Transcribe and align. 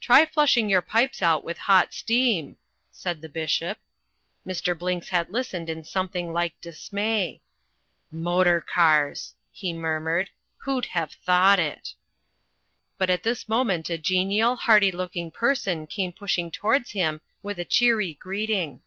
"Try 0.00 0.24
flushing 0.24 0.70
your 0.70 0.80
pipes 0.80 1.20
out 1.20 1.42
with 1.42 1.58
hot 1.66 1.92
steam," 1.92 2.56
said 2.92 3.20
the 3.20 3.28
Bishop. 3.28 3.78
Mr. 4.46 4.78
Blinks 4.78 5.08
had 5.08 5.32
listened 5.32 5.68
in 5.68 5.82
something 5.82 6.32
like 6.32 6.60
dismay. 6.60 7.40
"Motor 8.12 8.60
cars!" 8.60 9.34
he 9.50 9.72
murmured. 9.72 10.30
"Who'd 10.58 10.86
have 10.86 11.10
thought 11.14 11.58
it?" 11.58 11.94
But 12.96 13.10
at 13.10 13.24
this 13.24 13.48
moment 13.48 13.90
a 13.90 13.98
genial, 13.98 14.54
hearty 14.54 14.92
looking 14.92 15.32
person 15.32 15.88
came 15.88 16.12
pushing 16.12 16.52
towards 16.52 16.92
him 16.92 17.20
with 17.42 17.58
a 17.58 17.64
cheery 17.64 18.14
greeting. 18.14 18.82